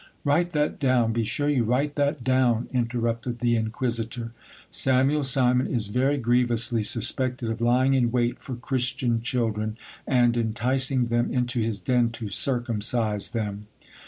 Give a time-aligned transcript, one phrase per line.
[0.23, 2.67] Write that down, be sure you write that down!
[2.73, 4.31] interrupted the inquisitor.
[4.71, 9.77] Samuel Simon is very grievously suspected of lying in wait for Christian children,
[10.07, 13.67] and enticing them into his den to circumcise them.